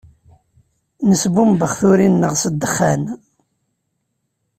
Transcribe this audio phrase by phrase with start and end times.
[1.09, 3.03] Nesbumbex turin-nneɣ s ddexxan.